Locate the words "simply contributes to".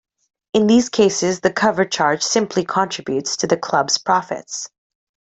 2.23-3.45